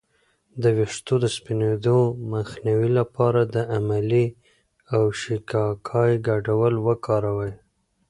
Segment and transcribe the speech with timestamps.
[0.61, 1.97] د ویښتو د سپینیدو
[2.33, 4.25] مخنیوي لپاره د املې
[4.95, 7.53] او شیکاکای ګډول وکاروئ